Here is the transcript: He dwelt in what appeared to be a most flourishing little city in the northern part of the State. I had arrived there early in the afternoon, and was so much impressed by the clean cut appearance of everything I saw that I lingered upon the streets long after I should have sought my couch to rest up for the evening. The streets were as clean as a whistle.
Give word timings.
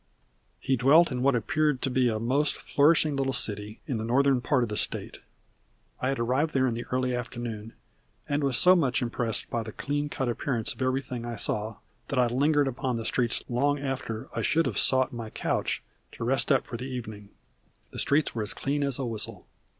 He 0.59 0.75
dwelt 0.75 1.11
in 1.11 1.21
what 1.21 1.35
appeared 1.35 1.79
to 1.83 1.91
be 1.91 2.09
a 2.09 2.17
most 2.19 2.55
flourishing 2.55 3.15
little 3.15 3.33
city 3.33 3.81
in 3.85 3.97
the 3.97 4.03
northern 4.03 4.41
part 4.41 4.63
of 4.63 4.69
the 4.69 4.75
State. 4.75 5.19
I 6.01 6.09
had 6.09 6.17
arrived 6.17 6.55
there 6.55 6.63
early 6.65 7.09
in 7.09 7.13
the 7.13 7.15
afternoon, 7.19 7.73
and 8.27 8.43
was 8.43 8.57
so 8.57 8.75
much 8.75 9.03
impressed 9.03 9.51
by 9.51 9.61
the 9.61 9.71
clean 9.71 10.09
cut 10.09 10.27
appearance 10.27 10.73
of 10.73 10.81
everything 10.81 11.23
I 11.23 11.35
saw 11.35 11.77
that 12.07 12.17
I 12.17 12.25
lingered 12.25 12.67
upon 12.67 12.97
the 12.97 13.05
streets 13.05 13.43
long 13.47 13.77
after 13.77 14.27
I 14.35 14.41
should 14.41 14.65
have 14.65 14.79
sought 14.79 15.13
my 15.13 15.29
couch 15.29 15.83
to 16.13 16.23
rest 16.23 16.51
up 16.51 16.65
for 16.65 16.77
the 16.77 16.85
evening. 16.85 17.29
The 17.91 17.99
streets 17.99 18.33
were 18.33 18.41
as 18.41 18.55
clean 18.55 18.83
as 18.83 18.97
a 18.97 19.05
whistle. 19.05 19.45